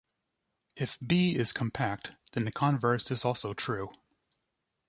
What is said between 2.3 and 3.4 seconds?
then the converse is